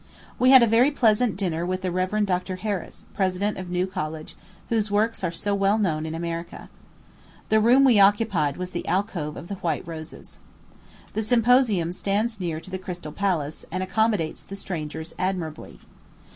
We 0.39 0.49
had 0.49 0.63
a 0.63 0.67
very 0.67 0.89
pleasant 0.89 1.37
dinner 1.37 1.63
with 1.63 1.83
the 1.83 1.91
Rev. 1.91 2.25
Dr. 2.25 2.55
Harris, 2.55 3.05
President 3.13 3.59
of 3.59 3.69
New 3.69 3.85
College, 3.85 4.35
whose 4.69 4.89
works 4.89 5.23
are 5.23 5.29
so 5.29 5.53
well 5.53 5.77
known 5.77 6.07
in 6.07 6.15
America. 6.15 6.71
The 7.49 7.59
room 7.59 7.83
we 7.83 7.99
occupied 7.99 8.57
was 8.57 8.71
"the 8.71 8.87
Alcove 8.87 9.37
of 9.37 9.51
White 9.61 9.87
Roses." 9.87 10.39
The 11.13 11.21
Symposium 11.21 11.93
stands 11.93 12.39
near 12.39 12.59
to 12.61 12.71
the 12.71 12.79
Crystal 12.79 13.11
Palace, 13.11 13.63
and 13.71 13.83
accommodates 13.83 14.41
the 14.41 14.55
strangers 14.55 15.13
admirably. 15.19 15.79